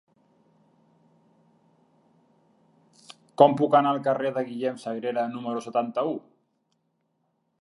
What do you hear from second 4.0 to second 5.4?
carrer de Guillem Sagrera